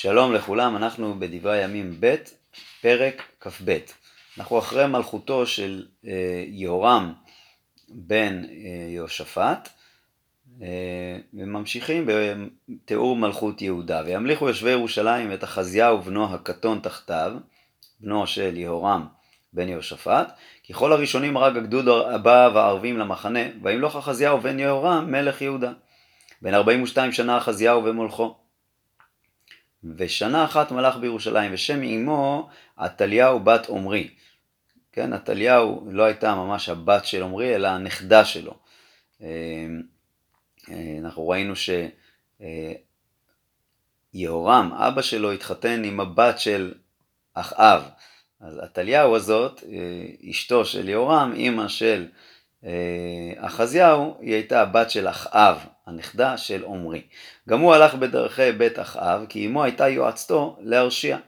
שלום 0.00 0.34
לכולם, 0.34 0.76
אנחנו 0.76 1.14
בדברי 1.18 1.58
הימים 1.58 1.96
ב', 2.00 2.14
פרק 2.80 3.22
כ"ב. 3.40 3.78
אנחנו 4.38 4.58
אחרי 4.58 4.86
מלכותו 4.86 5.46
של 5.46 5.86
אה, 6.06 6.44
יהורם 6.46 7.12
בן 7.88 8.44
אה, 8.44 8.90
יהושפט, 8.90 9.68
אה, 10.62 11.18
וממשיכים 11.34 12.06
בתיאור 12.06 13.16
מלכות 13.16 13.62
יהודה. 13.62 14.02
וימליכו 14.06 14.48
יושבי 14.48 14.70
ירושלים 14.70 15.32
את 15.32 15.44
אחזיהו 15.44 16.02
בנו 16.02 16.34
הקטון 16.34 16.80
תחתיו, 16.82 17.32
בנו 18.00 18.26
של 18.26 18.56
יהורם 18.56 19.06
בן 19.52 19.68
יהושפט, 19.68 20.32
כי 20.62 20.72
כל 20.72 20.92
הראשונים 20.92 21.36
הרג 21.36 21.56
הגדוד 21.56 21.88
הבא 21.88 22.50
והערבים 22.54 22.98
למחנה, 22.98 23.40
וימלוך 23.62 23.96
אחזיהו 23.96 24.40
בן 24.40 24.58
יהורם 24.58 25.12
מלך 25.12 25.42
יהודה. 25.42 25.72
בן 26.42 26.54
42 26.54 27.12
שנה 27.12 27.38
אחזיהו 27.38 27.84
ומולכו. 27.84 28.37
ושנה 29.84 30.44
אחת 30.44 30.72
מלך 30.72 30.96
בירושלים, 30.96 31.54
ושם 31.54 31.82
אמו 31.82 32.48
עתליהו 32.76 33.40
בת 33.40 33.68
עמרי. 33.68 34.10
כן, 34.92 35.12
עתליהו 35.12 35.88
לא 35.90 36.02
הייתה 36.02 36.34
ממש 36.34 36.68
הבת 36.68 37.04
של 37.04 37.22
עמרי, 37.22 37.54
אלא 37.54 37.68
הנכדה 37.68 38.24
שלו. 38.24 38.54
אה, 39.22 39.66
אה, 40.70 40.98
אנחנו 41.00 41.28
ראינו 41.28 41.52
שיהורם, 44.14 44.72
אבא 44.72 45.02
שלו, 45.02 45.32
התחתן 45.32 45.84
עם 45.84 46.00
הבת 46.00 46.38
של 46.38 46.74
אחאב. 47.34 47.88
אז 48.40 48.58
עתליהו 48.58 49.16
הזאת, 49.16 49.62
אה, 49.72 50.30
אשתו 50.30 50.64
של 50.64 50.88
יהורם, 50.88 51.32
אימא 51.36 51.68
של 51.68 52.06
אחזיהו, 53.36 54.16
היא 54.20 54.34
הייתה 54.34 54.60
הבת 54.60 54.90
של 54.90 55.08
אחאב, 55.08 55.66
הנכדה 55.86 56.36
של 56.36 56.64
עמרי. 56.64 57.02
גם 57.48 57.60
הוא 57.60 57.74
הלך 57.74 57.94
בדרכי 57.94 58.52
בית 58.52 58.78
אחאב, 58.78 59.26
כי 59.28 59.46
אמו 59.46 59.64
הייתה 59.64 59.88
יועצתו 59.88 60.56
להרשיע. 60.60 61.18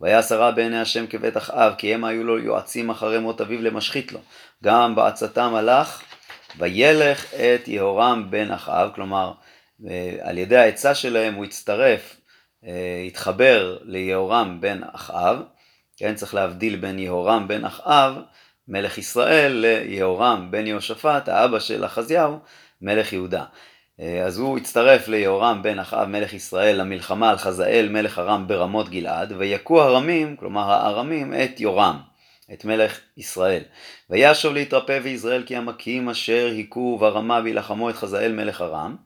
והיה 0.00 0.22
שרה 0.22 0.50
בעיני 0.50 0.80
השם 0.80 1.06
כבית 1.06 1.36
אחאב, 1.36 1.74
כי 1.78 1.94
הם 1.94 2.04
היו 2.04 2.24
לו 2.24 2.38
יועצים 2.38 2.90
אחרי 2.90 3.18
מות 3.18 3.40
אביו 3.40 3.62
למשחית 3.62 4.12
לו. 4.12 4.20
גם 4.64 4.94
בעצתם 4.94 5.54
הלך, 5.54 6.02
וילך 6.58 7.34
את 7.34 7.68
יהורם 7.68 8.26
בן 8.30 8.50
אחאב, 8.50 8.90
כלומר, 8.94 9.32
על 10.20 10.38
ידי 10.38 10.56
העצה 10.56 10.94
שלהם 10.94 11.34
הוא 11.34 11.44
הצטרף, 11.44 12.16
אה, 12.64 13.04
התחבר 13.06 13.78
ליהורם 13.82 14.60
בן 14.60 14.80
אחאב, 14.92 15.42
כן, 15.96 16.14
צריך 16.14 16.34
להבדיל 16.34 16.76
בין 16.76 16.98
יהורם 16.98 17.48
בן 17.48 17.64
אחאב, 17.64 18.14
מלך 18.70 18.98
ישראל, 18.98 19.52
ליהורם 19.52 20.48
בן 20.50 20.66
יהושפט, 20.66 21.28
האבא 21.28 21.58
של 21.58 21.84
אחזיהו, 21.84 22.38
מלך 22.82 23.12
יהודה. 23.12 23.44
אה, 24.00 24.22
אז 24.22 24.38
הוא 24.38 24.58
הצטרף 24.58 25.08
ליהורם 25.08 25.62
בן 25.62 25.78
אחאב 25.78 26.08
מלך 26.08 26.34
ישראל 26.34 26.80
למלחמה 26.80 27.30
על 27.30 27.36
חזאל 27.36 27.88
מלך 27.90 28.18
ארם 28.18 28.46
ברמות 28.46 28.88
גלעד 28.88 29.32
ויכו 29.38 29.82
הרמים, 29.82 30.36
כלומר 30.36 30.70
הארמים, 30.70 31.34
את 31.34 31.60
יורם, 31.60 31.98
את 32.52 32.64
מלך 32.64 33.00
ישראל. 33.16 33.62
וישוב 34.10 34.54
להתרפא 34.54 35.00
ויזרעאל 35.02 35.42
כי 35.46 35.56
המכים 35.56 36.08
אשר 36.08 36.48
היכו 36.50 36.98
ברמה 37.00 37.40
וילחמו 37.44 37.90
את 37.90 37.96
חזאל 37.96 38.32
מלך 38.32 38.60
ארם. 38.60 38.96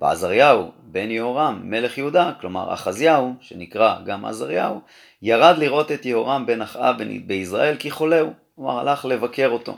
ועזריהו 0.00 0.70
בן 0.82 1.10
יהורם 1.10 1.60
מלך 1.64 1.98
יהודה, 1.98 2.32
כלומר 2.40 2.74
אחזיהו, 2.74 3.34
שנקרא 3.40 3.96
גם 4.04 4.24
עזריהו, 4.24 4.80
ירד 5.22 5.58
לראות 5.58 5.92
את 5.92 6.06
יהורם 6.06 6.46
בן 6.46 6.62
אחאב 6.62 6.96
ביזרעאל 7.26 7.76
כי 7.78 7.90
חולהו, 7.90 8.32
כלומר 8.60 8.78
הלך 8.78 9.04
לבקר 9.04 9.48
אותו. 9.48 9.76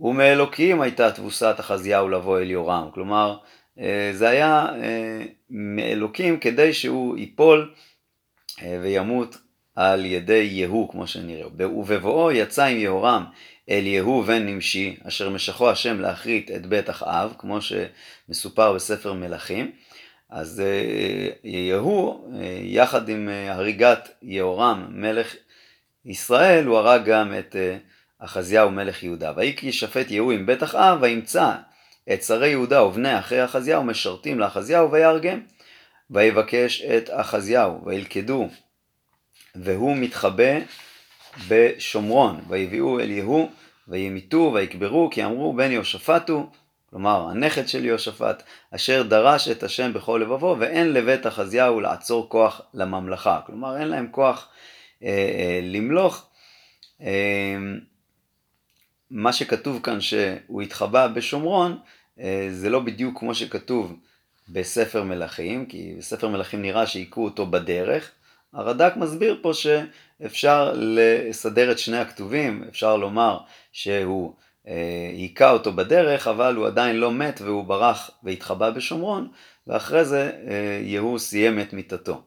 ומאלוקים 0.00 0.80
הייתה 0.80 1.12
תבוסת 1.12 1.56
אחזיהו 1.60 2.08
לבוא 2.08 2.38
אל 2.38 2.50
יורם, 2.50 2.88
כלומר 2.94 3.36
אה, 3.78 4.10
זה 4.12 4.28
היה 4.28 4.66
אה, 4.82 5.22
מאלוקים 5.50 6.38
כדי 6.38 6.72
שהוא 6.72 7.18
ייפול 7.18 7.74
אה, 8.62 8.78
וימות 8.82 9.36
על 9.74 10.04
ידי 10.04 10.48
יהוא 10.52 10.90
כמו 10.90 11.06
שנראה. 11.06 11.46
ובבואו 11.56 12.32
יצא 12.32 12.64
עם 12.64 12.78
יהורם 12.78 13.24
אל 13.70 13.86
יהוא 13.86 14.24
בן 14.24 14.46
נמשי 14.46 14.96
אשר 15.08 15.30
משכו 15.30 15.70
השם 15.70 16.00
להכרית 16.00 16.50
את 16.50 16.66
בית 16.66 16.90
אחאב 16.90 17.34
כמו 17.38 17.58
שמסופר 17.60 18.72
בספר 18.72 19.12
מלכים. 19.12 19.72
אז 20.30 20.62
יהוא 21.44 22.32
יחד 22.62 23.08
עם 23.08 23.28
הריגת 23.48 24.08
יהורם 24.22 24.86
מלך 24.90 25.34
ישראל 26.04 26.64
הוא 26.64 26.78
הרג 26.78 27.04
גם 27.04 27.34
את 27.38 27.56
אחזיהו 28.18 28.70
מלך 28.70 29.02
יהודה. 29.02 29.32
ויהי 29.36 29.56
כי 29.56 29.66
ישפט 29.66 30.10
יהוא 30.10 30.32
עם 30.32 30.46
בית 30.46 30.62
אחאב 30.62 30.98
וימצא 31.02 31.52
את 32.12 32.22
שרי 32.22 32.48
יהודה 32.48 32.82
ובני 32.82 33.18
אחי 33.18 33.44
אחזיהו 33.44 33.84
משרתים 33.84 34.38
לאחזיהו 34.38 34.90
ויהרגם. 34.90 35.40
ויבקש 36.10 36.82
את 36.82 37.10
אחזיהו 37.12 37.84
וילכדו 37.86 38.48
והוא 39.54 39.96
מתחבא 39.96 40.58
בשומרון 41.48 42.40
ויביאו 42.48 43.00
אל 43.00 43.10
יהוא 43.10 43.50
וימיתו 43.88 44.50
ויקברו 44.54 45.10
כי 45.12 45.24
אמרו 45.24 45.52
בן 45.52 45.72
יהושפט 45.72 46.30
הוא 46.30 46.46
כלומר 46.90 47.28
הנכד 47.30 47.68
של 47.68 47.84
יהושפט 47.84 48.42
אשר 48.74 49.02
דרש 49.02 49.48
את 49.48 49.62
השם 49.62 49.92
בכל 49.92 50.20
לבבו 50.22 50.56
ואין 50.58 50.92
לבית 50.92 51.26
אחזיהו 51.26 51.80
לעצור 51.80 52.28
כוח 52.28 52.60
לממלכה 52.74 53.40
כלומר 53.46 53.76
אין 53.76 53.88
להם 53.88 54.08
כוח 54.10 54.48
אה, 55.02 55.08
אה, 55.08 55.60
למלוך 55.62 56.26
אה, 57.00 57.56
מה 59.10 59.32
שכתוב 59.32 59.80
כאן 59.82 60.00
שהוא 60.00 60.62
התחבא 60.62 61.06
בשומרון 61.06 61.78
אה, 62.20 62.48
זה 62.50 62.70
לא 62.70 62.80
בדיוק 62.80 63.18
כמו 63.18 63.34
שכתוב 63.34 63.96
בספר 64.48 65.02
מלכים, 65.02 65.66
כי 65.66 65.94
בספר 65.98 66.28
מלכים 66.28 66.62
נראה 66.62 66.86
שהיכו 66.86 67.24
אותו 67.24 67.46
בדרך. 67.46 68.10
הרד"ק 68.52 68.96
מסביר 68.96 69.38
פה 69.42 69.52
שאפשר 69.54 70.72
לסדר 70.76 71.72
את 71.72 71.78
שני 71.78 71.96
הכתובים, 71.96 72.64
אפשר 72.68 72.96
לומר 72.96 73.38
שהוא 73.72 74.34
אה, 74.68 75.10
היכה 75.12 75.50
אותו 75.50 75.72
בדרך, 75.72 76.28
אבל 76.28 76.54
הוא 76.54 76.66
עדיין 76.66 76.96
לא 76.96 77.12
מת 77.12 77.40
והוא 77.40 77.64
ברח 77.64 78.10
והתחבא 78.22 78.70
בשומרון, 78.70 79.28
ואחרי 79.66 80.04
זה 80.04 80.32
אה, 80.46 80.80
יהוא 80.82 81.18
סיים 81.18 81.60
את 81.60 81.72
מיתתו. 81.72 82.22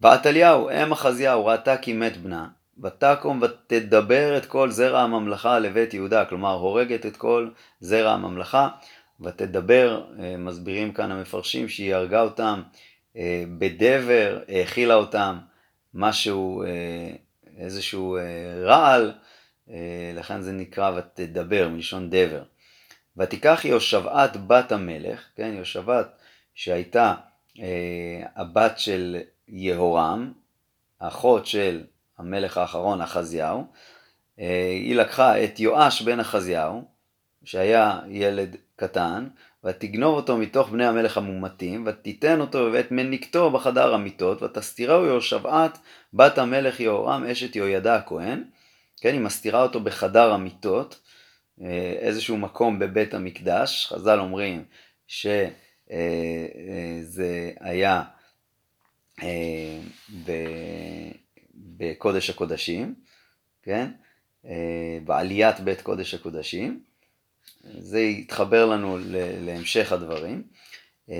ועתליהו, 0.00 0.70
אם 0.70 0.92
אחזיהו, 0.92 1.46
ראתה 1.46 1.76
כי 1.76 1.92
מת 1.92 2.16
בנה, 2.16 2.48
ותקום 2.82 3.42
ותדבר 3.42 4.36
את 4.36 4.46
כל 4.46 4.70
זרע 4.70 5.00
הממלכה 5.00 5.58
לבית 5.58 5.94
יהודה, 5.94 6.24
כלומר 6.24 6.52
הורגת 6.52 7.06
את 7.06 7.16
כל 7.16 7.48
זרע 7.80 8.10
הממלכה, 8.10 8.68
ותדבר, 9.20 10.04
אה, 10.18 10.36
מסבירים 10.36 10.92
כאן 10.92 11.10
המפרשים 11.10 11.68
שהיא 11.68 11.94
הרגה 11.94 12.20
אותם 12.20 12.62
אה, 13.16 13.44
בדבר, 13.58 14.38
האכילה 14.48 14.94
אותם 14.94 15.38
משהו, 15.94 16.62
אה, 16.62 17.10
איזשהו 17.56 18.16
רעל, 18.64 19.12
לכן 20.14 20.40
זה 20.40 20.52
נקרא 20.52 20.92
ותדבר, 20.96 21.68
מלשון 21.68 22.10
דבר. 22.10 22.42
ותיקח 23.16 23.64
יהושבעת 23.64 24.46
בת 24.46 24.72
המלך, 24.72 25.24
כן, 25.36 25.52
יהושבעת 25.54 26.06
שהייתה 26.54 27.14
הבת 28.36 28.78
של 28.78 29.16
יהורם, 29.48 30.32
אחות 30.98 31.46
של 31.46 31.84
המלך 32.22 32.58
האחרון 32.58 33.00
אחזיהו, 33.00 33.64
אה, 34.40 34.70
היא 34.70 34.96
לקחה 34.96 35.44
את 35.44 35.60
יואש 35.60 36.02
בן 36.02 36.20
אחזיהו, 36.20 36.84
שהיה 37.44 38.00
ילד 38.08 38.56
קטן, 38.76 39.28
ותגנוב 39.64 40.16
אותו 40.16 40.36
מתוך 40.36 40.68
בני 40.68 40.86
המלך 40.86 41.18
המומתים, 41.18 41.84
ותיתן 41.86 42.40
אותו 42.40 42.68
ואת 42.72 42.90
מניקתו 42.90 43.50
בחדר 43.50 43.94
המיטות, 43.94 44.42
ותסתירהו 44.42 45.04
יהושבעת 45.04 45.78
בת 46.14 46.38
המלך 46.38 46.80
יהורם 46.80 47.24
אשת 47.24 47.56
יהוידע 47.56 47.94
הכהן, 47.94 48.44
כן, 49.00 49.12
היא 49.12 49.20
מסתירה 49.20 49.62
אותו 49.62 49.80
בחדר 49.80 50.32
המיטות, 50.32 51.00
אה, 51.62 51.94
איזשהו 51.98 52.36
מקום 52.36 52.78
בבית 52.78 53.14
המקדש, 53.14 53.86
חז"ל 53.86 54.18
אומרים 54.18 54.64
שזה 55.06 55.50
אה, 55.90 57.50
היה 57.60 58.02
בקודש 61.54 62.30
הקודשים, 62.30 62.94
כן? 63.62 63.90
אה, 64.46 64.98
בעליית 65.04 65.60
בית 65.60 65.80
קודש 65.80 66.14
הקודשים. 66.14 66.82
זה 67.78 68.00
יתחבר 68.00 68.66
לנו 68.66 68.98
להמשך 69.40 69.92
הדברים. 69.92 70.42
אה, 71.10 71.16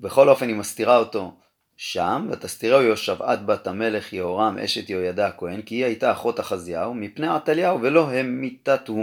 בכל 0.00 0.28
אופן 0.28 0.48
היא 0.48 0.56
מסתירה 0.56 0.96
אותו 0.96 1.34
שם, 1.76 2.28
ותסתירהו 2.32 2.82
יהושבעת 2.82 3.46
בת 3.46 3.66
המלך 3.66 4.12
יהורם 4.12 4.58
אשת 4.58 4.90
יהוידע 4.90 5.26
הכהן, 5.26 5.62
כי 5.62 5.74
היא 5.74 5.84
הייתה 5.84 6.12
אחות 6.12 6.40
אחזיהו, 6.40 6.94
מפני 6.94 7.28
עתליהו 7.28 7.82
ולא 7.82 8.10
המיתתו. 8.10 8.96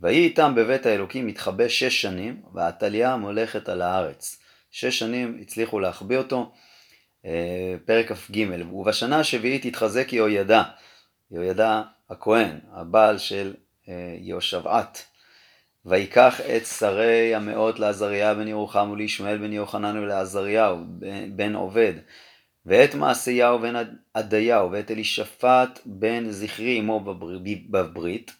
ויהי 0.00 0.24
איתם 0.24 0.52
בבית 0.56 0.86
האלוקים 0.86 1.26
מתחבא 1.26 1.68
שש 1.68 2.02
שנים, 2.02 2.42
ועתליה 2.54 3.16
מולכת 3.16 3.68
על 3.68 3.82
הארץ. 3.82 4.38
שש 4.70 4.98
שנים 4.98 5.38
הצליחו 5.40 5.80
להחביא 5.80 6.18
אותו, 6.18 6.52
פרק 7.84 8.12
כ"ג, 8.12 8.46
ובשנה 8.72 9.20
השביעית 9.20 9.64
התחזק 9.64 10.12
יהוידע, 10.12 10.62
יהוידע 11.30 11.82
הכהן, 12.10 12.58
הבעל 12.72 13.18
של 13.18 13.54
אה, 13.88 14.16
יהושבעת, 14.18 15.04
ויקח 15.86 16.40
את 16.40 16.66
שרי 16.66 17.34
המאות 17.34 17.78
לעזריה 17.78 18.34
בן 18.34 18.48
ירוחם 18.48 18.90
ולישמעאל 18.92 19.38
בן 19.38 19.52
יוחנן 19.52 19.98
ולעזריהו 19.98 20.78
בן 21.36 21.54
עובד 21.54 21.92
ואת 22.66 22.94
מעשיהו 22.94 23.58
בן 23.58 23.74
עדיהו 24.14 24.72
ואת 24.72 24.90
אלישפט 24.90 25.80
בן 25.86 26.30
זכרי 26.30 26.78
עמו 26.78 27.00
בברית 27.70 28.32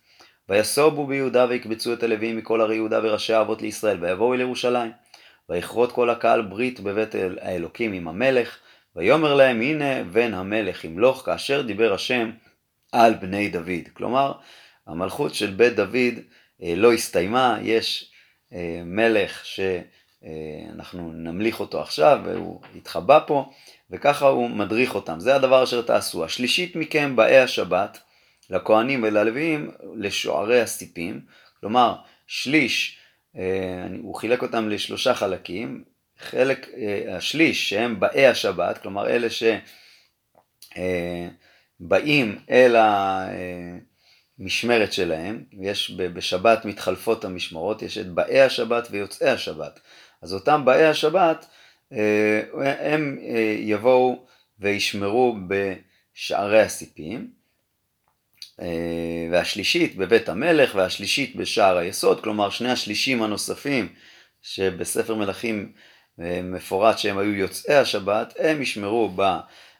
ויסובו 0.49 1.07
ביהודה 1.07 1.47
ויקבצו 1.49 1.93
את 1.93 2.03
הלווים 2.03 2.37
מכל 2.37 2.61
ערי 2.61 2.75
יהודה 2.75 3.01
וראשי 3.03 3.33
האבות 3.33 3.63
לישראל 3.63 4.05
ויבואו 4.05 4.35
אל 4.35 4.41
ירושלים 4.41 4.93
ויכרות 5.49 5.93
כל 5.93 6.11
הקהל 6.11 6.43
ברית 6.43 6.81
בבית 6.81 7.15
האלוקים 7.41 7.93
עם 7.93 8.09
המלך 8.09 8.59
ויאמר 8.97 9.35
להם 9.35 9.61
הנה 9.61 10.05
בן 10.05 10.35
המלך 10.35 10.85
ימלוך 10.85 11.23
כאשר 11.27 11.63
דיבר 11.63 11.93
השם 11.93 12.31
על 12.93 13.15
בני 13.15 13.49
דוד. 13.49 13.89
כלומר 13.93 14.33
המלכות 14.87 15.35
של 15.35 15.51
בית 15.51 15.77
דוד 15.77 16.19
אה, 16.63 16.75
לא 16.77 16.93
הסתיימה, 16.93 17.59
יש 17.63 18.13
אה, 18.53 18.83
מלך 18.85 19.45
שאנחנו 19.45 21.13
נמליך 21.13 21.61
אותו 21.61 21.81
עכשיו 21.81 22.21
והוא 22.25 22.61
התחבא 22.77 23.21
פה 23.27 23.51
וככה 23.91 24.27
הוא 24.27 24.51
מדריך 24.51 24.95
אותם, 24.95 25.21
זה 25.21 25.35
הדבר 25.35 25.65
אשר 25.65 25.83
תעשו. 25.83 26.25
השלישית 26.25 26.77
מכם 26.77 27.17
באי 27.17 27.39
השבת 27.39 27.99
לכהנים 28.51 29.03
וללוויים 29.03 29.71
לשוערי 29.97 30.61
הסיפים, 30.61 31.21
כלומר 31.61 31.95
שליש, 32.27 32.99
אה, 33.37 33.87
הוא 34.03 34.15
חילק 34.15 34.43
אותם 34.43 34.69
לשלושה 34.69 35.15
חלקים, 35.15 35.85
חלק, 36.19 36.69
השליש 37.09 37.71
שהם 37.71 38.01
באי 38.01 38.27
השבת, 38.27 38.79
כלומר 38.79 39.09
אלה 39.09 39.29
שבאים 41.81 42.39
אל 42.51 42.77
ה... 42.77 43.27
המשמרת 44.39 44.93
שלהם, 44.93 45.45
יש 45.53 45.91
בשבת 45.91 46.65
מתחלפות 46.65 47.25
המשמרות, 47.25 47.83
יש 47.83 47.99
את 47.99 48.07
באי 48.07 48.41
השבת 48.41 48.89
ויוצאי 48.91 49.29
השבת. 49.29 49.81
אז 50.23 50.35
אותם 50.35 50.65
באי 50.65 50.85
השבת, 50.85 51.47
אה, 51.93 52.43
הם 52.93 53.19
אה, 53.23 53.57
יבואו 53.59 54.27
וישמרו 54.59 55.37
בשערי 55.49 56.61
הסיפים, 56.61 57.31
אה, 58.61 59.29
והשלישית 59.31 59.97
בבית 59.97 60.29
המלך 60.29 60.75
והשלישית 60.75 61.37
בשער 61.37 61.77
היסוד, 61.77 62.23
כלומר 62.23 62.51
שני 62.51 62.71
השלישים 62.71 63.23
הנוספים 63.23 63.89
שבספר 64.43 65.15
מלכים 65.15 65.73
מפורט 66.19 66.99
שהם 66.99 67.19
היו 67.19 67.35
יוצאי 67.35 67.75
השבת, 67.75 68.35
הם 68.39 68.63
ישמרו 68.63 69.11
ב... 69.17 69.39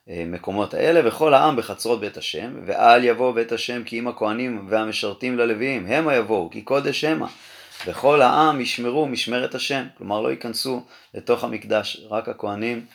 המקומות 0.09 0.75
האלה, 0.75 1.09
וכל 1.09 1.35
העם 1.35 1.57
בחצרות 1.57 2.01
בית 2.01 2.17
השם, 2.17 2.61
ואל 2.67 3.05
יבוא 3.05 3.35
בית 3.35 3.53
השם 3.53 3.85
כי 3.85 3.99
אם 3.99 4.09
הכהנים 4.09 4.67
והמשרתים 4.69 5.39
ללוויים, 5.39 5.87
המה 5.87 6.15
יבואו, 6.15 6.51
כי 6.51 6.63
קודש 6.63 7.05
המה. 7.05 7.27
וכל 7.87 8.23
העם 8.23 8.61
ישמרו 8.61 9.07
משמרת 9.07 9.55
השם, 9.55 9.87
כלומר 9.99 10.21
לא 10.21 10.31
ייכנסו 10.31 10.85
לתוך 11.15 11.45
המקדש, 11.45 12.07
רק 12.11 12.29
הכהנים 12.29 12.87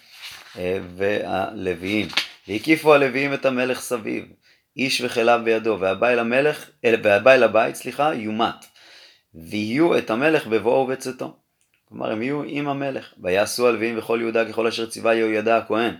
אה, 0.57 0.79
והלוויים. 0.95 2.07
והקיפו 2.47 2.93
הלוויים 2.93 3.33
את 3.33 3.45
המלך 3.45 3.79
סביב, 3.79 4.25
איש 4.77 5.01
וכליו 5.01 5.41
בידו, 5.43 5.77
והבא 5.79 6.07
אל 6.07 6.19
המלך, 6.19 6.69
והבא 7.03 7.31
אל 7.31 7.43
הבית, 7.43 7.75
סליחה, 7.75 8.13
יומת. 8.13 8.65
ויהיו 9.35 9.97
את 9.97 10.09
המלך 10.09 10.47
בבואו 10.47 10.83
ובצאתו. 10.83 11.38
כלומר 11.89 12.11
הם 12.11 12.21
יהיו 12.21 12.43
עם 12.45 12.67
המלך. 12.67 13.13
ויעשו 13.23 13.67
הלוויים 13.67 13.97
וכל 13.97 14.17
יהודה 14.21 14.45
ככל 14.45 14.67
אשר 14.67 14.85
ציווה 14.85 15.15
יהוידע 15.15 15.57
הכהן. 15.57 15.95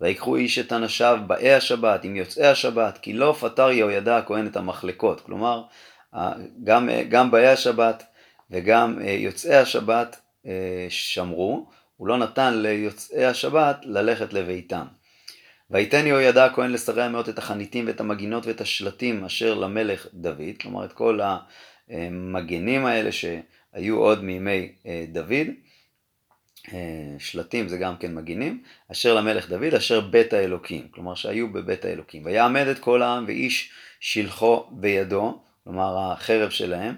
ויקחו 0.00 0.36
איש 0.36 0.58
את 0.58 0.72
אנשיו 0.72 1.18
באי 1.26 1.54
השבת 1.54 2.04
עם 2.04 2.16
יוצאי 2.16 2.46
השבת, 2.46 2.98
כי 2.98 3.12
לא 3.12 3.36
פטר 3.40 3.70
יהוידע 3.70 4.16
הכהן 4.16 4.46
את 4.46 4.56
המחלקות. 4.56 5.20
כלומר, 5.20 5.62
גם, 6.64 6.88
גם 7.08 7.30
באי 7.30 7.48
השבת 7.48 8.04
וגם 8.50 8.98
אה, 9.04 9.10
יוצאי 9.10 9.56
השבת 9.56 10.20
אה, 10.46 10.86
שמרו, 10.88 11.66
הוא 11.96 12.08
לא 12.08 12.18
נתן 12.18 12.54
ליוצאי 12.54 13.24
השבת 13.24 13.76
ללכת 13.82 14.32
לביתם. 14.32 14.84
ויתן 15.70 16.06
יהוידע 16.06 16.44
הכהן 16.44 16.70
לשרי 16.70 17.02
המאות 17.02 17.28
את 17.28 17.38
החניתים 17.38 17.86
ואת 17.86 18.00
המגינות 18.00 18.46
ואת 18.46 18.60
השלטים 18.60 19.24
אשר 19.24 19.54
למלך 19.54 20.06
דוד, 20.14 20.58
כלומר 20.60 20.84
את 20.84 20.92
כל 20.92 21.20
המגנים 21.88 22.86
האלה 22.86 23.10
שהיו 23.74 23.98
עוד 23.98 24.24
מימי 24.24 24.72
אה, 24.86 25.04
דוד, 25.12 25.46
אה, 26.72 27.14
שלטים 27.18 27.68
זה 27.68 27.78
גם 27.78 27.96
כן 27.96 28.14
מגינים, 28.14 28.62
אשר 28.92 29.14
למלך 29.14 29.48
דוד 29.48 29.74
אשר 29.74 30.00
בית 30.00 30.32
האלוקים, 30.32 30.88
כלומר 30.90 31.14
שהיו 31.14 31.52
בבית 31.52 31.84
האלוקים. 31.84 32.24
ויעמד 32.24 32.66
את 32.66 32.78
כל 32.78 33.02
העם 33.02 33.24
ואיש 33.26 33.70
שלחו 34.00 34.66
בידו, 34.70 35.40
כלומר 35.64 35.98
החרב 35.98 36.50
שלהם, 36.50 36.94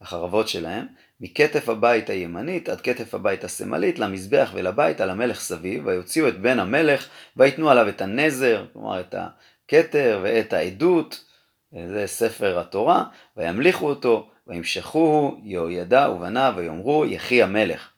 החרבות 0.00 0.48
שלהם, 0.48 0.86
מכתף 1.20 1.68
הבית 1.68 2.10
הימנית 2.10 2.68
עד 2.68 2.80
כתף 2.80 3.14
הבית 3.14 3.44
השמאלית, 3.44 3.98
למזבח 3.98 4.50
ולבית 4.54 5.00
על 5.00 5.10
המלך 5.10 5.40
סביב, 5.40 5.86
ויוציאו 5.86 6.28
את 6.28 6.40
בן 6.40 6.58
המלך, 6.58 7.08
ויתנו 7.36 7.70
עליו 7.70 7.88
את 7.88 8.00
הנזר, 8.00 8.64
כלומר 8.72 9.00
את 9.00 9.14
הכתר 9.14 10.20
ואת 10.22 10.52
העדות, 10.52 11.24
זה 11.72 12.06
ספר 12.06 12.58
התורה, 12.58 13.04
וימליכו 13.36 13.88
אותו, 13.88 14.30
וימשכוהו 14.46 15.40
יהוידע 15.42 16.10
ובניו, 16.10 16.54
ויאמרו 16.56 17.04
יחי 17.06 17.42
המלך. 17.42 17.90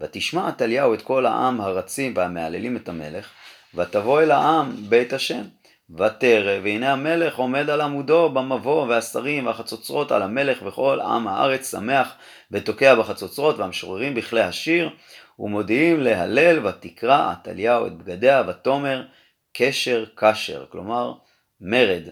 ותשמע 0.00 0.48
עתליהו 0.48 0.94
את 0.94 1.02
כל 1.02 1.26
העם 1.26 1.60
הרצים 1.60 2.12
והמהללים 2.16 2.76
את 2.76 2.88
המלך, 2.88 3.30
ותבוא 3.74 4.22
אל 4.22 4.30
העם 4.30 4.72
בית 4.88 5.12
השם. 5.12 5.42
ותרא, 5.98 6.58
והנה 6.62 6.92
המלך 6.92 7.36
עומד 7.36 7.70
על 7.70 7.80
עמודו 7.80 8.28
במבוא, 8.28 8.86
והשרים 8.86 9.46
והחצוצרות 9.46 10.12
על 10.12 10.22
המלך, 10.22 10.62
וכל 10.66 11.00
עם 11.00 11.28
הארץ 11.28 11.70
שמח, 11.70 12.14
ותוקע 12.50 12.94
בחצוצרות, 12.94 13.58
והמשוררים 13.58 14.14
בכלי 14.14 14.40
השיר, 14.40 14.90
ומודיעים 15.38 16.00
להלל, 16.00 16.66
ותקרא 16.66 17.30
עתליהו 17.30 17.86
את 17.86 17.92
בגדיה, 17.96 18.42
ותאמר 18.48 19.06
קשר 19.52 20.04
כשר, 20.16 20.64
כלומר 20.68 21.12
מרד. 21.60 22.02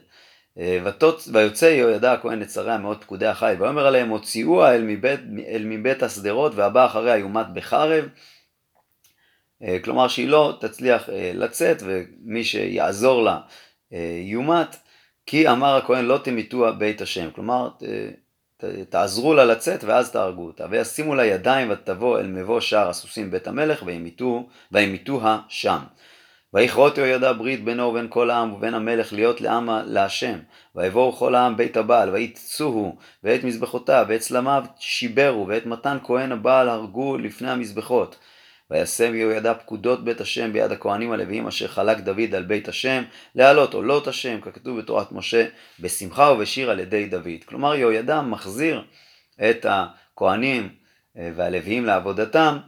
ותוצ... 0.58 1.28
ויוצא 1.32 1.64
יהוידע 1.64 2.12
הכהן 2.12 2.42
את 2.42 2.50
שריה 2.50 2.78
מאות 2.78 3.04
פקודי 3.04 3.26
החיל, 3.26 3.62
ויאמר 3.62 3.86
עליהם 3.86 4.08
הוציאוה 4.08 4.74
אל 4.74 4.96
אל 5.48 5.64
מבית 5.64 6.02
השדרות 6.02 6.52
והבא 6.54 6.86
אחריה 6.86 7.16
יומת 7.16 7.46
בחרב. 7.54 8.04
אה, 9.62 9.78
כלומר 9.84 10.08
שהיא 10.08 10.28
לא 10.28 10.58
תצליח 10.60 11.08
אה, 11.08 11.32
לצאת 11.34 11.82
ומי 11.84 12.44
שיעזור 12.44 13.22
לה 13.22 13.40
אה, 13.92 14.20
יומת, 14.22 14.76
כי 15.26 15.48
אמר 15.48 15.76
הכהן 15.76 16.04
לא 16.04 16.18
תמיתוה 16.24 16.72
בית 16.72 17.00
השם. 17.00 17.30
כלומר 17.30 17.70
תעזרו 18.88 19.34
לה 19.34 19.44
לצאת 19.44 19.84
ואז 19.84 20.10
תהרגו 20.10 20.46
אותה. 20.46 20.66
וישימו 20.70 21.14
לה 21.14 21.24
ידיים 21.24 21.70
ותבוא 21.70 22.18
אל 22.18 22.26
מבוא 22.26 22.60
שער 22.60 22.88
הסוסים 22.88 23.30
בית 23.30 23.46
המלך 23.46 23.84
וימיתוה 24.72 25.40
שם. 25.48 25.78
ויכרות 26.54 26.98
יהוידע 26.98 27.32
ברית 27.32 27.64
בינו 27.64 27.82
ובין 27.82 28.06
כל 28.10 28.30
העם 28.30 28.52
ובין 28.52 28.74
המלך 28.74 29.12
להיות 29.12 29.40
לעם 29.40 29.68
להשם. 29.86 30.38
ויבואו 30.74 31.12
כל 31.12 31.34
העם 31.34 31.56
בית 31.56 31.76
הבעל, 31.76 32.10
ויתצוהו, 32.10 32.96
ואת 33.24 33.44
מזבחותיו, 33.44 34.06
ואת 34.08 34.20
צלמיו 34.20 34.64
שיברו, 34.78 35.46
ואת 35.48 35.66
מתן 35.66 35.98
כהן 36.04 36.32
הבעל 36.32 36.68
הרגו 36.68 37.18
לפני 37.18 37.50
המזבחות. 37.50 38.16
וישם 38.70 39.14
יהוידע 39.14 39.54
פקודות 39.54 40.04
בית 40.04 40.20
השם 40.20 40.52
ביד 40.52 40.72
הכהנים 40.72 41.12
הלוויים 41.12 41.46
אשר 41.46 41.68
חלק 41.68 41.98
דוד 41.98 42.34
על 42.34 42.42
בית 42.42 42.68
השם, 42.68 43.02
להעלות 43.34 43.74
עולות 43.74 44.06
השם, 44.06 44.40
ככתוב 44.40 44.78
בתורת 44.78 45.12
משה, 45.12 45.46
בשמחה 45.80 46.32
ובשיר 46.32 46.70
על 46.70 46.80
ידי 46.80 47.06
דוד. 47.06 47.44
כלומר 47.44 47.74
יהוידע 47.74 48.20
מחזיר 48.20 48.84
את 49.50 49.66
הכהנים 49.68 50.68
אה, 51.18 51.30
והלוויים 51.36 51.84
לעבודתם, 51.84 52.58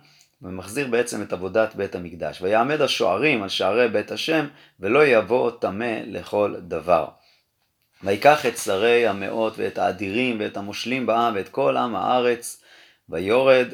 ומחזיר 0.42 0.88
בעצם 0.88 1.22
את 1.22 1.32
עבודת 1.32 1.74
בית 1.74 1.94
המקדש. 1.94 2.42
ויעמד 2.42 2.80
השוערים 2.80 3.42
על 3.42 3.48
שערי 3.48 3.88
בית 3.88 4.12
השם, 4.12 4.46
ולא 4.80 5.06
יבוא 5.06 5.50
טמא 5.50 6.00
לכל 6.06 6.54
דבר. 6.58 7.08
ויקח 8.02 8.46
את 8.46 8.58
שרי 8.58 9.06
המאות 9.06 9.52
ואת 9.56 9.78
האדירים 9.78 10.40
ואת 10.40 10.56
המושלים 10.56 11.06
בעם 11.06 11.34
ואת 11.34 11.48
כל 11.48 11.76
עם 11.76 11.96
הארץ, 11.96 12.62
ויורד 13.08 13.68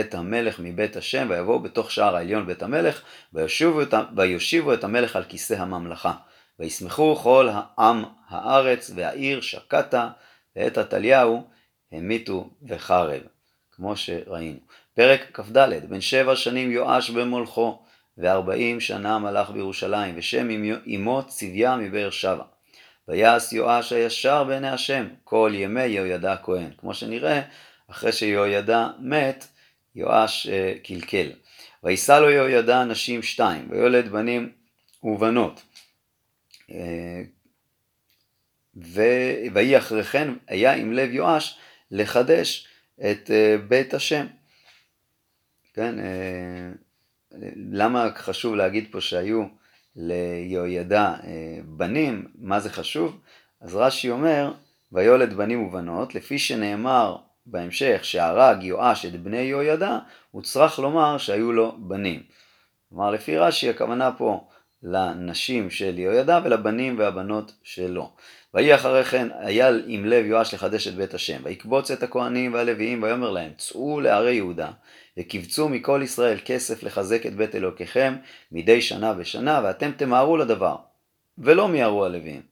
את 0.00 0.14
המלך 0.14 0.56
מבית 0.58 0.96
השם, 0.96 1.26
ויבואו 1.30 1.58
בתוך 1.58 1.90
שער 1.90 2.16
העליון 2.16 2.46
בית 2.46 2.62
המלך, 2.62 3.02
ויושיבו 3.32 3.82
את, 3.82 3.94
ויושיבו 4.16 4.74
את 4.74 4.84
המלך 4.84 5.16
על 5.16 5.24
כיסא 5.24 5.54
הממלכה. 5.54 6.12
וישמחו 6.58 7.16
כל 7.16 7.48
העם 7.52 8.04
הארץ, 8.28 8.90
והעיר 8.94 9.40
שקטה, 9.40 10.10
ואת 10.56 10.78
עתליהו 10.78 11.46
המיתו 11.92 12.50
וחרב, 12.68 13.22
כמו 13.72 13.96
שראינו. 13.96 14.58
פרק 14.94 15.20
כ"ד 15.32 15.58
בן 15.88 16.00
שבע 16.00 16.36
שנים 16.36 16.70
יואש 16.70 17.10
במולכו 17.10 17.82
וארבעים 18.18 18.80
שנה 18.80 19.18
מלך 19.18 19.50
בירושלים 19.50 20.14
ושם 20.18 20.48
אמו 20.86 21.22
צביה 21.26 21.76
מבאר 21.76 22.10
שבע. 22.10 22.44
ויעש 23.08 23.52
יואש 23.52 23.92
הישר 23.92 24.44
בעיני 24.44 24.68
השם 24.68 25.08
כל 25.24 25.52
ימי 25.54 25.84
יהוידע 25.84 26.32
הכהן. 26.32 26.70
כמו 26.78 26.94
שנראה, 26.94 27.42
אחרי 27.90 28.12
שיהוידע 28.12 28.88
מת, 28.98 29.46
יואש 29.94 30.46
uh, 30.46 30.86
קלקל. 30.86 31.32
וישא 31.84 32.12
לו 32.12 32.30
יהוידע 32.30 32.84
נשים 32.84 33.22
שתיים, 33.22 33.68
ויולד 33.70 34.08
בנים 34.08 34.52
ובנות. 35.02 35.62
Uh, 36.70 36.72
ויהי 39.52 39.78
אחרי 39.78 40.04
כן, 40.04 40.28
היה 40.48 40.74
עם 40.74 40.92
לב 40.92 41.10
יואש 41.10 41.58
לחדש 41.90 42.66
את 43.00 43.30
אה, 43.30 43.56
בית 43.68 43.94
השם. 43.94 44.26
כן, 45.74 45.98
אה, 45.98 46.72
למה 47.72 48.08
חשוב 48.16 48.54
להגיד 48.54 48.88
פה 48.90 49.00
שהיו 49.00 49.44
ליהוידע 49.96 51.14
בנים, 51.64 52.28
מה 52.34 52.60
זה 52.60 52.70
חשוב? 52.70 53.20
אז 53.60 53.74
רש"י 53.74 54.10
אומר, 54.10 54.52
ויולד 54.92 55.34
בנים 55.34 55.62
ובנות, 55.62 56.14
לפי 56.14 56.38
שנאמר 56.38 57.16
בהמשך 57.46 58.04
שהרג 58.04 58.62
יואש 58.62 59.06
את 59.06 59.22
בני 59.22 59.36
יהוידע, 59.36 59.98
הוא 60.30 60.42
צריך 60.42 60.78
לומר 60.78 61.18
שהיו 61.18 61.52
לו 61.52 61.76
בנים. 61.78 62.22
כלומר, 62.88 63.10
לפי 63.10 63.38
רש"י 63.38 63.70
הכוונה 63.70 64.10
פה 64.18 64.48
לנשים 64.82 65.70
של 65.70 65.98
יהוידע 65.98 66.40
ולבנים 66.44 66.98
והבנות 66.98 67.52
שלו. 67.62 68.12
ויהי 68.54 68.74
אחרי 68.74 69.04
כן 69.04 69.28
אייל 69.30 69.82
עם 69.86 70.04
לב 70.04 70.24
יואש 70.24 70.54
לחדש 70.54 70.88
את 70.88 70.94
בית 70.94 71.14
השם, 71.14 71.40
ויקבוץ 71.42 71.90
את 71.90 72.02
הכהנים 72.02 72.54
והלוויים 72.54 73.02
ויאמר 73.02 73.30
להם 73.30 73.50
צאו 73.58 74.00
לערי 74.00 74.34
יהודה 74.34 74.70
וקבצו 75.18 75.68
מכל 75.68 76.00
ישראל 76.04 76.38
כסף 76.44 76.82
לחזק 76.82 77.26
את 77.26 77.34
בית 77.34 77.54
אלוקיכם 77.54 78.16
מדי 78.52 78.82
שנה 78.82 79.14
ושנה 79.16 79.60
ואתם 79.64 79.90
תמהרו 79.96 80.36
לדבר 80.36 80.76
ולא 81.38 81.68
מיהרו 81.68 82.04
הלוויים. 82.04 82.42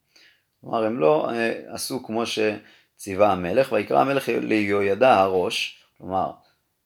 כלומר 0.60 0.84
הם 0.84 0.98
לא 0.98 1.30
אה, 1.30 1.52
עשו 1.66 2.02
כמו 2.02 2.22
שציווה 2.26 3.32
המלך 3.32 3.72
ויקרא 3.72 4.00
המלך 4.00 4.28
ליהוידע 4.28 5.14
הראש, 5.14 5.84
כלומר 5.98 6.30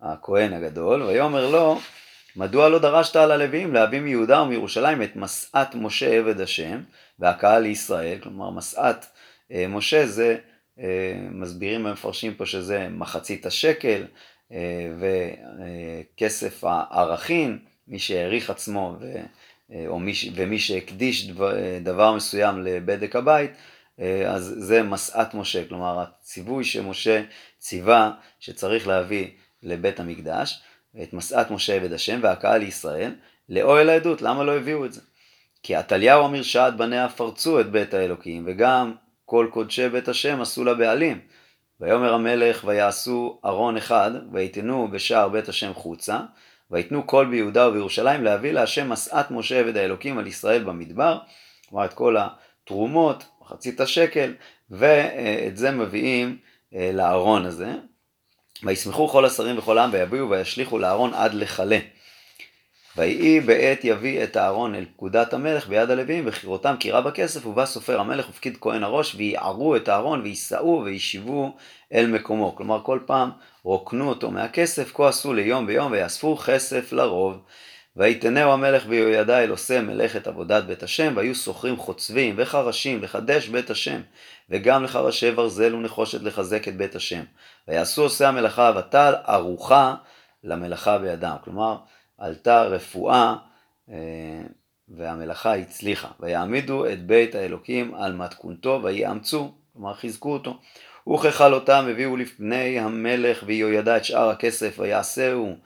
הכהן 0.01 0.53
הגדול, 0.53 1.03
ויאמר 1.03 1.51
לו 1.51 1.79
מדוע 2.37 2.69
לא 2.69 2.79
דרשת 2.79 3.17
על 3.17 3.31
הלוויים 3.31 3.75
להביא 3.75 4.01
מיהודה 4.01 4.43
ומירושלים 4.43 5.03
את 5.03 5.17
משאת 5.17 5.75
משה 5.75 6.19
עבד 6.19 6.41
השם 6.41 6.81
והקהל 7.19 7.63
לישראל, 7.63 8.19
כלומר 8.19 8.51
משאת 8.51 9.07
אה, 9.53 9.69
משה 9.69 10.07
זה, 10.07 10.37
אה, 10.79 11.19
מסבירים 11.31 11.87
ומפרשים 11.87 12.35
פה 12.35 12.47
שזה 12.47 12.89
מחצית 12.89 13.47
השקל 13.47 14.07
אה, 14.53 14.93
וכסף 14.99 16.65
הערכים, 16.65 17.59
מי 17.89 17.99
שהעריך 17.99 18.51
עצמו 18.51 18.97
ו, 19.01 19.13
או 19.87 19.99
מי, 19.99 20.13
ומי 20.35 20.59
שהקדיש 20.59 21.29
דבר, 21.29 21.53
דבר 21.83 22.15
מסוים 22.15 22.63
לבדק 22.63 23.17
הבית, 23.17 23.51
אז 24.27 24.55
זה 24.59 24.83
משאת 24.83 25.35
משה, 25.35 25.69
כלומר 25.69 26.01
הציווי 26.01 26.65
שמשה 26.65 27.23
ציווה 27.59 28.13
שצריך 28.41 28.89
להביא 28.89 29.29
לבית 29.63 30.01
המקדש. 30.01 30.63
את 31.03 31.13
משאת 31.13 31.51
משה 31.51 31.75
עבד 31.75 31.93
השם 31.93 32.21
והקהל 32.23 32.61
לישראל, 32.61 33.15
לאוהל 33.49 33.89
העדות, 33.91 34.23
למה 34.23 34.45
לא 34.45 34.57
הביאו 34.57 34.85
את 34.85 34.93
זה? 34.93 35.01
כי 35.65 35.75
עתליהו 35.75 36.25
המרשעת 36.25 36.77
בניה 36.77 37.09
פרצו 37.09 37.61
את 37.61 37.71
בית 37.71 37.95
האלוקים, 37.95 38.45
וגם 38.47 38.95
כל 39.25 39.49
קודשי 39.53 39.89
בית 39.89 40.09
השם 40.09 40.41
עשו 40.41 40.65
לה 40.65 40.75
בעלים. 40.75 41.21
ויאמר 41.81 42.15
המלך 42.15 42.65
ויעשו 42.65 43.41
ארון 43.45 43.77
אחד, 43.77 44.11
ויתנו 44.33 44.89
בשער 44.91 45.29
בית 45.29 45.49
השם 45.49 45.75
חוצה, 45.75 46.21
ויתנו 46.71 47.07
כל 47.07 47.27
ביהודה 47.27 47.69
ובירושלים 47.69 48.25
להביא 48.25 48.53
להשם 48.53 48.89
משאת 48.89 49.31
משה 49.31 49.61
עבד 49.61 49.77
האלוקים 49.77 50.19
על 50.19 50.27
ישראל 50.27 50.63
במדבר, 50.65 51.19
כלומר 51.69 51.85
את 51.85 51.95
כל 51.95 52.17
התרומות, 52.19 53.25
מחצית 53.41 53.81
השקל, 53.81 54.35
ואת 54.71 55.57
זה 55.57 55.71
מביאים 55.71 56.39
אה, 56.75 56.91
לארון 56.93 57.47
הזה, 57.47 57.73
וישמחו 58.63 59.09
כל 59.09 59.25
השרים 59.25 59.59
וכל 59.59 59.79
העם 59.79 59.91
ויביאו 59.93 60.31
וישליכו 60.31 60.79
לארון 60.79 61.15
עד 61.15 61.35
לכלה. 61.35 61.79
ויהי 62.97 63.41
בעת 63.41 63.85
יביא 63.85 64.25
את 64.25 64.37
הארון 64.37 64.75
אל 64.75 64.85
פקודת 64.85 65.35
המלך 65.35 65.69
ביד 65.69 65.91
הלוויים 65.91 66.25
וכירותם 66.27 66.75
קירה 66.81 67.01
בכסף 67.01 67.47
ובא 67.47 67.67
סופר 67.67 68.01
המלך 68.01 68.29
ופקיד 68.31 68.57
כהן 68.61 68.83
הראש 68.83 69.15
ויערו 69.15 69.77
את 69.77 69.89
הארון 69.89 70.21
ויישאו 70.21 70.83
וישיבו 70.85 71.57
אל 71.95 72.07
מקומו. 72.07 72.57
כלומר 72.57 72.81
כל 72.83 72.99
פעם 73.07 73.31
רוקנו 73.63 74.09
אותו 74.09 74.31
מהכסף, 74.31 74.93
כה 74.95 75.09
עשו 75.09 75.35
ליום 75.35 75.67
ביום 75.67 75.93
ויאספו 75.93 76.37
כסף 76.37 76.93
לרוב. 76.93 77.39
ויתנהו 77.97 78.53
המלך 78.53 78.85
ויהוידע 78.89 79.45
אל 79.45 79.51
עושה 79.51 79.81
מלאכת 79.81 80.27
עבודת 80.27 80.65
בית 80.65 80.83
השם, 80.83 81.13
והיו 81.17 81.35
שוכרים 81.35 81.77
חוצבים 81.77 82.35
וחרשים 82.39 83.03
לחדש 83.03 83.49
בית 83.49 83.71
השם, 83.71 84.01
וגם 84.51 84.85
לחרשי 84.85 85.31
ברזל 85.31 85.75
ונחושת 85.75 86.23
לחזק 86.23 86.69
את 86.69 86.77
בית 86.77 86.97
השם. 86.97 87.23
ויעשו 87.69 88.03
עושי 88.03 88.25
המלאכה 88.25 88.73
ותל 88.77 89.15
ערוכה 89.25 89.95
למלאכה 90.45 90.99
בידם. 90.99 91.37
כלומר, 91.45 91.77
עלתה 92.19 92.63
רפואה 92.63 93.37
אה, 93.91 93.97
והמלאכה 94.89 95.55
הצליחה. 95.55 96.09
ויעמידו 96.21 96.87
את 96.87 97.07
בית 97.07 97.35
האלוקים 97.35 97.95
על 97.95 98.13
מתכונתו 98.13 98.81
ויאמצו, 98.83 99.53
כלומר 99.73 99.95
חיזקו 99.95 100.33
אותו. 100.33 100.59
וככלותם 101.15 101.87
הביאו 101.91 102.17
לפני 102.17 102.79
המלך 102.79 103.45
ויהוידע 103.47 103.97
את 103.97 104.05
שאר 104.05 104.29
הכסף 104.29 104.79
ויעשהו 104.79 105.57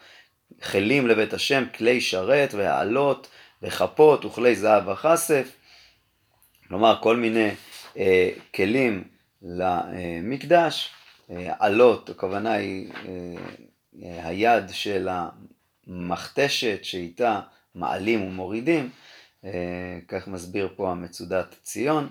כלים 0.70 1.06
לבית 1.06 1.32
השם, 1.32 1.64
כלי 1.76 2.00
שרת 2.00 2.54
והעלות 2.54 3.28
וכפות 3.62 4.24
וכלי 4.24 4.56
זהב 4.56 4.88
וכסף, 4.88 5.56
כלומר 6.68 6.98
כל 7.02 7.16
מיני 7.16 7.50
אה, 7.96 8.30
כלים 8.54 9.04
למקדש, 9.42 10.90
אה, 11.30 11.52
עלות, 11.58 12.10
הכוונה 12.10 12.52
היא 12.52 12.92
אה, 14.02 14.28
היד 14.28 14.64
של 14.72 15.08
המכתשת 15.88 16.84
שאיתה 16.84 17.40
מעלים 17.74 18.22
ומורידים, 18.22 18.90
אה, 19.44 19.98
כך 20.08 20.28
מסביר 20.28 20.68
פה 20.76 20.90
המצודת 20.90 21.54
ציון, 21.62 22.08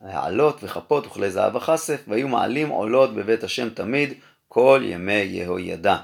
העלות 0.00 0.64
וכפות 0.64 1.06
וכלי 1.06 1.30
זהב 1.30 1.54
וכסף, 1.54 2.04
והיו 2.08 2.28
מעלים 2.28 2.68
עולות 2.68 3.14
בבית 3.14 3.44
השם 3.44 3.68
תמיד 3.70 4.14
כל 4.48 4.82
ימי 4.84 5.12
יהוידע. 5.12 5.96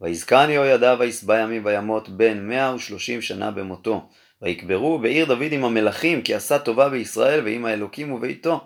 ויזקן 0.00 0.50
יהוידע 0.50 0.96
וישבע 0.98 1.38
ימים 1.38 1.64
וימות 1.64 2.08
בן 2.08 2.48
מאה 2.48 2.74
ושלושים 2.74 3.22
שנה 3.22 3.50
במותו. 3.50 4.08
ויקברו 4.42 4.98
בעיר 4.98 5.24
דוד 5.24 5.52
עם 5.52 5.64
המלכים 5.64 6.22
כי 6.22 6.34
עשה 6.34 6.58
טובה 6.58 6.88
בישראל 6.88 7.44
ועם 7.44 7.64
האלוקים 7.64 8.12
וביתו. 8.12 8.64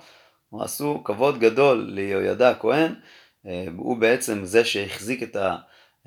עשו 0.61 1.01
כבוד 1.05 1.41
גדול 1.41 1.91
ליהוידע 1.95 2.51
הכהן, 2.51 2.95
אה, 3.47 3.65
הוא 3.77 3.97
בעצם 3.97 4.45
זה 4.45 4.65
שהחזיק 4.65 5.23
את 5.23 5.37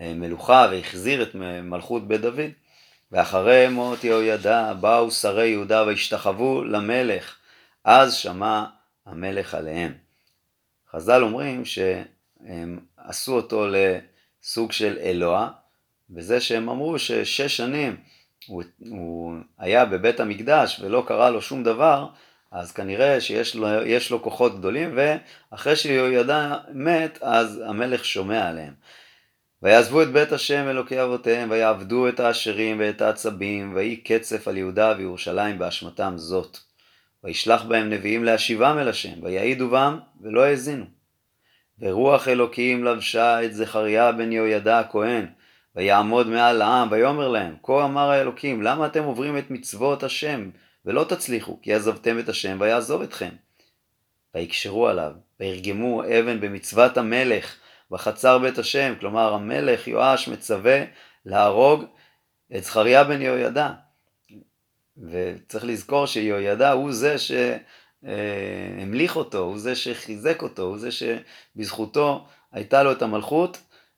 המלוכה 0.01 0.67
והחזיר 0.71 1.23
את 1.23 1.35
מלכות 1.63 2.07
בית 2.07 2.21
דוד. 2.21 2.51
ואחרי 3.11 3.67
מות 3.67 4.03
יהוידע 4.03 4.73
באו 4.73 5.11
שרי 5.11 5.47
יהודה 5.47 5.83
והשתחוו 5.83 6.63
למלך, 6.63 7.35
אז 7.83 8.13
שמע 8.13 8.65
המלך 9.05 9.55
עליהם. 9.55 9.93
חז"ל 10.91 11.23
אומרים 11.23 11.65
שהם 11.65 12.79
עשו 12.97 13.35
אותו 13.35 13.65
סוג 14.43 14.71
של 14.71 14.97
אלוה, 15.01 15.49
וזה 16.09 16.41
שהם 16.41 16.69
אמרו 16.69 16.99
ששש 16.99 17.57
שנים 17.57 17.97
הוא, 18.47 18.63
הוא 18.89 19.35
היה 19.57 19.85
בבית 19.85 20.19
המקדש 20.19 20.79
ולא 20.83 21.03
קרה 21.07 21.29
לו 21.29 21.41
שום 21.41 21.63
דבר, 21.63 22.07
אז 22.51 22.71
כנראה 22.71 23.21
שיש 23.21 23.55
לו, 23.55 23.67
לו 24.11 24.23
כוחות 24.23 24.59
גדולים, 24.59 24.95
ואחרי 24.95 25.75
שיהוידע 25.75 26.57
מת, 26.73 27.17
אז 27.21 27.63
המלך 27.65 28.05
שומע 28.05 28.49
עליהם. 28.49 28.73
ויעזבו 29.63 30.01
את 30.01 30.11
בית 30.11 30.31
השם 30.31 30.67
אלוקי 30.69 31.03
אבותיהם, 31.03 31.51
ויעבדו 31.51 32.09
את 32.09 32.19
האשרים 32.19 32.79
ואת 32.79 33.01
העצבים, 33.01 33.75
ויהי 33.75 33.95
קצף 33.95 34.47
על 34.47 34.57
יהודה 34.57 34.93
וירושלים 34.97 35.59
באשמתם 35.59 36.13
זאת. 36.15 36.57
וישלח 37.23 37.63
בהם 37.63 37.89
נביאים 37.89 38.23
להשיבם 38.23 38.77
אל 38.79 38.87
השם, 38.87 39.23
ויעידו 39.23 39.69
בם, 39.69 39.99
ולא 40.21 40.43
האזינו. 40.43 40.85
ורוח 41.79 42.27
אלוקים 42.27 42.83
לבשה 42.83 43.45
את 43.45 43.53
זכריה 43.53 44.11
בן 44.11 44.31
יהוידע 44.31 44.79
הכהן, 44.79 45.25
ויעמוד 45.75 46.27
מעל 46.27 46.61
העם, 46.61 46.91
ויאמר 46.91 47.27
להם, 47.27 47.55
כה 47.63 47.85
אמר 47.85 48.09
האלוקים, 48.09 48.61
למה 48.61 48.85
אתם 48.85 49.03
עוברים 49.03 49.37
את 49.37 49.51
מצוות 49.51 50.03
השם, 50.03 50.49
ולא 50.85 51.03
תצליחו, 51.03 51.59
כי 51.61 51.73
עזבתם 51.73 52.19
את 52.19 52.29
השם, 52.29 52.57
ויעזוב 52.59 53.01
אתכם. 53.01 53.29
ויקשרו 54.35 54.87
עליו, 54.87 55.11
וירגמו 55.39 56.03
אבן 56.03 56.39
במצוות 56.39 56.97
המלך, 56.97 57.55
בחצר 57.91 58.37
בית 58.37 58.57
השם, 58.57 58.93
כלומר 58.99 59.33
המלך 59.33 59.87
יואש 59.87 60.27
מצווה 60.27 60.83
להרוג 61.25 61.83
את 62.55 62.63
זכריה 62.63 63.03
בן 63.03 63.21
יהוידע. 63.21 63.69
וצריך 64.97 65.65
לזכור 65.65 66.05
שיהוידע 66.05 66.71
הוא 66.71 66.91
זה 66.91 67.17
ש... 67.17 67.31
אה, 68.05 68.81
המליך 68.81 69.15
אותו, 69.15 69.37
הוא 69.37 69.57
זה 69.57 69.75
שחיזק 69.75 70.41
אותו, 70.41 70.61
הוא 70.61 70.77
זה 70.77 70.89
שבזכותו 70.91 72.25
הייתה 72.51 72.83
לו 72.83 72.91
את 72.91 73.01
המלכות, 73.01 73.57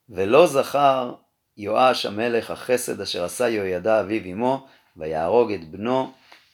ולא 0.10 0.48
זכר 0.48 1.14
יואש 1.58 2.06
המלך 2.06 2.52
החסד 2.52 3.02
אשר 3.02 3.24
עשה 3.24 3.50
יהוידע 3.50 4.00
אביו 4.00 4.32
אמו, 4.32 4.68
ויהרוג 4.98 5.52
את 5.52 5.72
בנו 5.72 6.12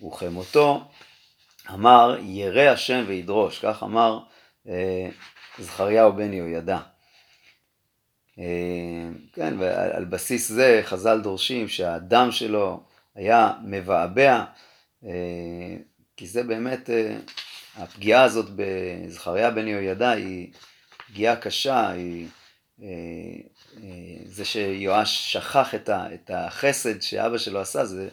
וכמותו, 0.07 0.81
אמר 1.69 2.17
ירא 2.21 2.61
השם 2.61 3.03
וידרוש, 3.07 3.59
כך 3.59 3.83
אמר 3.83 4.19
אה, 4.67 5.09
זכריהו 5.59 6.13
בן 6.13 6.33
יהוידע. 6.33 6.79
אה, 8.39 9.09
כן, 9.33 9.53
ועל 9.59 10.05
בסיס 10.05 10.49
זה 10.49 10.81
חז"ל 10.83 11.21
דורשים 11.21 11.67
שהדם 11.67 12.31
שלו 12.31 12.83
היה 13.15 13.53
מבעבע, 13.63 14.43
אה, 15.03 15.75
כי 16.17 16.27
זה 16.27 16.43
באמת, 16.43 16.89
אה, 16.89 17.17
הפגיעה 17.77 18.23
הזאת 18.23 18.45
בזכריה 18.55 19.51
בן 19.51 19.67
יהוידע 19.67 20.09
היא 20.09 20.51
פגיעה 21.07 21.35
קשה, 21.35 21.89
היא 21.89 22.27
זה 24.25 24.45
שיואש 24.45 25.33
שכח 25.33 25.75
את 25.85 26.31
החסד 26.33 27.01
שאבא 27.01 27.37
שלו 27.37 27.59
עשה, 27.59 27.85
זה 27.85 28.09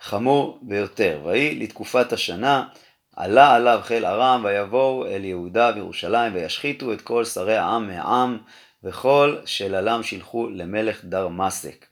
חמור 0.00 0.58
ביותר. 0.62 1.20
ויהי 1.24 1.58
לתקופת 1.58 2.12
השנה, 2.12 2.68
עלה 3.16 3.54
עליו 3.54 3.80
חיל 3.82 4.06
ארם, 4.06 4.44
ויבואו 4.44 5.06
אל 5.06 5.24
יהודה 5.24 5.72
וירושלים, 5.74 6.34
וישחיתו 6.34 6.92
את 6.92 7.00
כל 7.00 7.24
שרי 7.24 7.56
העם 7.56 7.86
מהעם, 7.86 8.38
וכל 8.84 9.36
שללם 9.44 10.02
שילחו 10.02 10.48
למלך 10.50 11.04
דרמסק. 11.04 11.86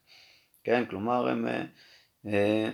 כן, 0.65 0.85
כלומר 0.91 1.29
הם 1.29 1.49
אה, 1.49 1.63
אה, 2.27 2.71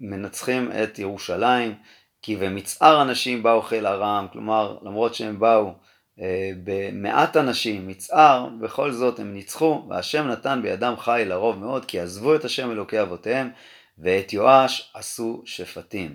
מנצחים 0.00 0.70
את 0.72 0.98
ירושלים, 0.98 1.74
כי 2.22 2.36
במצער 2.36 3.02
אנשים 3.02 3.42
באו 3.42 3.62
חיל 3.62 3.86
ארם, 3.86 4.26
כלומר 4.32 4.78
למרות 4.82 5.14
שהם 5.14 5.38
באו 5.38 5.72
אה, 6.20 6.50
במעט 6.64 7.36
אנשים, 7.36 7.88
מצער, 7.88 8.48
בכל 8.60 8.92
זאת 8.92 9.18
הם 9.18 9.34
ניצחו, 9.34 9.86
והשם 9.88 10.26
נתן 10.28 10.60
בידם 10.62 10.94
חי 10.98 11.24
לרוב 11.26 11.58
מאוד, 11.58 11.84
כי 11.84 12.00
עזבו 12.00 12.34
את 12.34 12.44
השם 12.44 12.70
אלוקי 12.70 13.02
אבותיהם, 13.02 13.50
ואת 13.98 14.32
יואש 14.32 14.90
עשו 14.94 15.42
שפטים. 15.44 16.14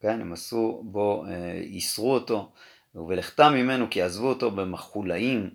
כן, 0.00 0.20
הם 0.20 0.32
עשו 0.32 0.82
בו, 0.84 1.24
ייסרו 1.62 2.14
אותו, 2.14 2.52
ובלכתם 2.94 3.52
ממנו 3.54 3.86
כי 3.90 4.02
עזבו 4.02 4.28
אותו 4.28 4.50
במחולאים. 4.50 5.50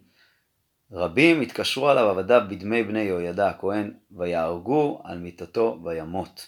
רבים 0.94 1.42
התקשרו 1.42 1.90
עליו 1.90 2.10
עבדיו 2.10 2.42
בדמי 2.50 2.84
בני 2.84 3.02
יהוידע 3.02 3.50
הכהן, 3.50 3.94
ויהרגו 4.12 5.02
על 5.04 5.18
מיתתו 5.18 5.80
וימות. 5.84 6.48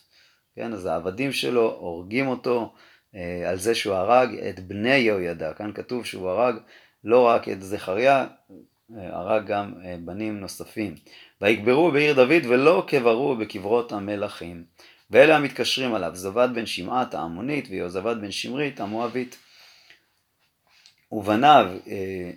כן, 0.55 0.73
אז 0.73 0.85
העבדים 0.85 1.31
שלו 1.31 1.77
הורגים 1.79 2.27
אותו 2.27 2.73
אה, 3.15 3.49
על 3.49 3.57
זה 3.57 3.75
שהוא 3.75 3.95
הרג 3.95 4.35
את 4.35 4.59
בני 4.59 4.95
יהוידע. 4.95 5.53
כאן 5.53 5.71
כתוב 5.73 6.05
שהוא 6.05 6.29
הרג 6.29 6.55
לא 7.03 7.27
רק 7.27 7.49
את 7.49 7.61
זכריה, 7.61 8.27
אה, 8.97 9.17
הרג 9.17 9.45
גם 9.45 9.73
אה, 9.85 9.95
בנים 9.99 10.39
נוספים. 10.39 10.95
ויקברו 11.41 11.91
בעיר 11.91 12.13
דוד 12.13 12.45
ולא 12.49 12.83
קברו 12.87 13.35
בקברות 13.35 13.91
המלכים. 13.91 14.63
ואלה 15.11 15.35
המתקשרים 15.35 15.95
עליו, 15.95 16.11
זבד 16.15 16.49
בן 16.53 16.65
שמעת 16.65 17.13
העמונית 17.13 17.67
ויהוזבד 17.69 18.21
בן 18.21 18.31
שמרית 18.31 18.79
המואבית. 18.79 19.37
ובניו 21.11 21.67
אה, 21.87 22.31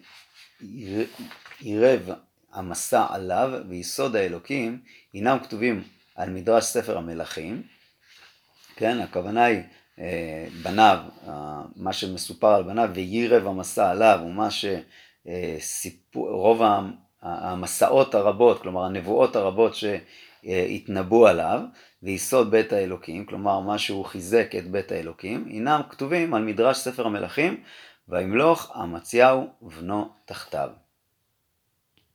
עירב 1.60 2.10
המסע 2.52 3.06
עליו 3.10 3.50
ויסוד 3.68 4.16
האלוקים 4.16 4.80
הינם 5.12 5.38
כתובים 5.42 5.82
על 6.14 6.30
מדרש 6.30 6.64
ספר 6.64 6.98
המלכים, 6.98 7.62
כן, 8.76 9.00
הכוונה 9.00 9.44
היא 9.44 9.62
אה, 9.98 10.46
בניו, 10.62 10.98
מה 11.76 11.92
שמסופר 11.92 12.54
על 12.54 12.62
בניו 12.62 12.90
ויירב 12.94 13.46
המסע 13.46 13.90
עליו 13.90 14.18
הוא 14.22 14.32
מה 14.32 14.48
שסיפור, 14.50 16.30
רוב 16.30 16.62
המסעות 17.22 18.14
הרבות, 18.14 18.62
כלומר 18.62 18.84
הנבואות 18.84 19.36
הרבות 19.36 19.74
שהתנבאו 19.74 21.26
עליו, 21.26 21.60
ויסוד 22.02 22.50
בית 22.50 22.72
האלוקים, 22.72 23.26
כלומר 23.26 23.60
מה 23.60 23.78
שהוא 23.78 24.04
חיזק 24.04 24.54
את 24.58 24.70
בית 24.70 24.92
האלוקים, 24.92 25.44
הינם 25.48 25.80
כתובים 25.90 26.34
על 26.34 26.42
מדרש 26.42 26.78
ספר 26.78 27.06
המלכים, 27.06 27.62
וימלוך 28.08 28.76
אמציהו 28.82 29.48
ובנו 29.62 30.08
תחתיו. 30.24 30.70